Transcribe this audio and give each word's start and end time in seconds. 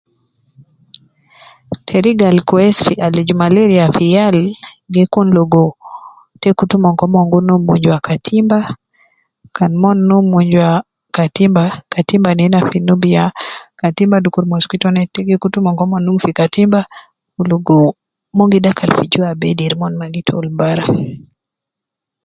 Teriga 1.87 2.25
al 2.31 2.39
kwesi 2.47 2.81
fi 2.87 2.93
aliju 3.05 3.33
malaria 3.41 3.85
fi 3.95 4.05
yal 4.15 4.37
gi 4.93 5.03
kun 5.13 5.27
logo 5.37 5.65
te 6.41 6.49
kutu 6.57 6.75
omon 6.79 6.95
ke 6.97 7.03
omon 7.07 7.43
num 7.47 7.61
min 7.67 7.81
jua 7.83 7.97
katimba 8.07 8.59
kan 9.55 9.71
mon 9.81 9.97
num 10.09 10.25
min 10.31 10.45
jua 10.53 10.69
katimba, 11.15 11.63
katimba 11.93 12.29
nena 12.39 12.59
fi 12.69 12.77
Nubi 12.87 13.09
ya 13.17 13.23
katimba 13.81 14.23
dukur 14.23 14.45
mosquito 14.51 14.87
net 14.91 15.09
te 15.13 15.21
gi 15.27 15.35
kutu 15.41 15.57
omon 15.61 15.77
ke 15.77 15.83
omon 15.85 16.01
num 16.05 16.17
fi 16.23 16.31
katimba 16.39 16.79
ligo 17.49 17.79
mon 18.35 18.51
gi 18.51 18.59
dakal 18.65 18.91
fi 18.97 19.05
jua 19.13 19.39
bedir 19.41 19.73
mon 19.79 19.93
ma 19.99 20.05
gi 20.13 20.21
tolu 20.27 20.49
bara 20.59 20.85